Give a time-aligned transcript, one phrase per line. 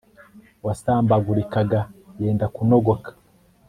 [0.63, 1.79] uwasambagurikaga
[2.21, 3.09] yenda kunogoka